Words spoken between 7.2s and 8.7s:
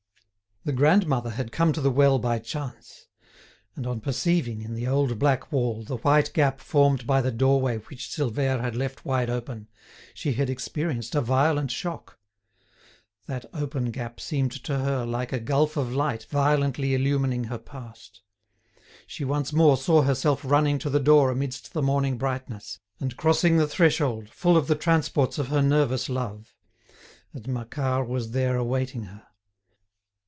doorway which Silvère